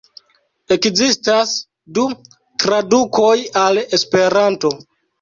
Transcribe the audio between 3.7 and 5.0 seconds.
Esperanto.